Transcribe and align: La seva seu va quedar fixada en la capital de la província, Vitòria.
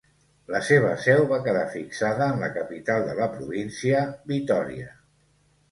La 0.53 0.61
seva 0.69 0.93
seu 1.03 1.21
va 1.33 1.39
quedar 1.49 1.67
fixada 1.75 2.31
en 2.37 2.41
la 2.45 2.49
capital 2.59 3.07
de 3.11 3.17
la 3.23 3.31
província, 3.39 4.05
Vitòria. 4.35 4.91